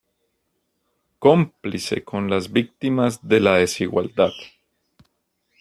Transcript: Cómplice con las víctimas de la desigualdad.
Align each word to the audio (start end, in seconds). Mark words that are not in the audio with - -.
Cómplice 1.19 2.03
con 2.03 2.27
las 2.27 2.51
víctimas 2.51 3.19
de 3.21 3.39
la 3.39 3.57
desigualdad. 3.57 4.31